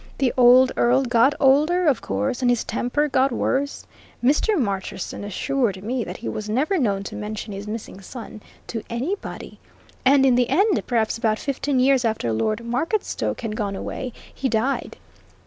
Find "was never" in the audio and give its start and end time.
6.27-6.79